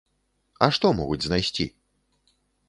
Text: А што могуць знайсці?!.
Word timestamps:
А 0.67 0.69
што 0.77 0.91
могуць 1.01 1.19
знайсці?!. 1.27 1.69